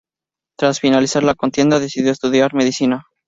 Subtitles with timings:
[0.57, 3.05] Tras finalizar la contienda decidió estudiar Medicina.